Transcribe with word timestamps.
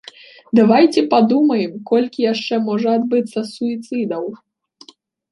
Давайце 0.59 1.01
падумаем, 1.13 1.75
колькі 1.89 2.25
яшчэ 2.33 2.55
можа 2.69 2.89
адбыцца 2.99 3.39
суіцыдаў. 3.51 4.23